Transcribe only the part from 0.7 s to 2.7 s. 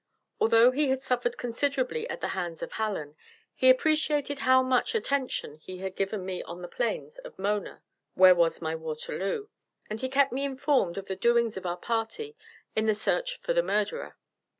he had suffered considerably at the hands